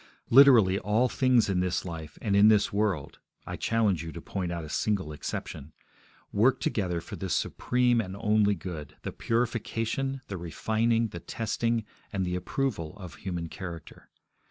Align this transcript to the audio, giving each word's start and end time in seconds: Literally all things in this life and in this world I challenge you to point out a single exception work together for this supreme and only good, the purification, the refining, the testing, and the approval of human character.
Literally 0.31 0.79
all 0.79 1.09
things 1.09 1.47
in 1.47 1.59
this 1.59 1.85
life 1.85 2.17
and 2.23 2.35
in 2.35 2.47
this 2.47 2.73
world 2.73 3.19
I 3.45 3.55
challenge 3.55 4.01
you 4.03 4.11
to 4.13 4.19
point 4.19 4.51
out 4.51 4.63
a 4.63 4.69
single 4.69 5.13
exception 5.13 5.73
work 6.33 6.59
together 6.59 7.01
for 7.01 7.15
this 7.17 7.35
supreme 7.35 8.01
and 8.01 8.15
only 8.17 8.55
good, 8.55 8.97
the 9.03 9.11
purification, 9.11 10.21
the 10.25 10.37
refining, 10.39 11.09
the 11.09 11.19
testing, 11.19 11.85
and 12.11 12.25
the 12.25 12.35
approval 12.35 12.97
of 12.97 13.13
human 13.17 13.47
character. 13.47 14.09